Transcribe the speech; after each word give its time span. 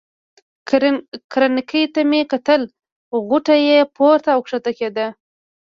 کرنکې 1.31 1.81
ته 1.93 2.01
مې 2.09 2.21
کتل، 2.31 2.61
غوټو 3.27 3.55
یې 3.67 3.79
پورته 3.95 4.29
او 4.35 4.39
کښته 4.45 4.71
کېده. 4.77 5.07